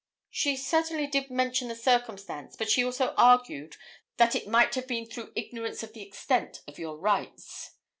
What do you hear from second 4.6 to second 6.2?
have been through ignorance of the